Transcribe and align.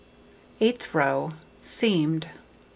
Eighth 0.59 0.95
row: 0.95 1.33
Seamed. 1.61 2.27